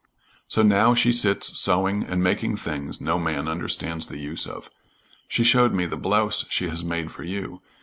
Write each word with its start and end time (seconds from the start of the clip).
So 0.47 0.63
now 0.63 0.95
she 0.95 1.11
sits 1.11 1.59
sewing 1.59 2.03
and 2.03 2.23
making 2.23 2.57
things 2.57 2.99
no 3.01 3.19
man 3.19 3.47
understands 3.47 4.07
the 4.07 4.17
use 4.17 4.47
of. 4.47 4.71
She 5.27 5.43
showed 5.43 5.73
me 5.75 5.85
the 5.85 5.95
blouse 5.95 6.43
she 6.49 6.69
has 6.69 6.83
made 6.83 7.11
for 7.11 7.21
you. 7.23 7.61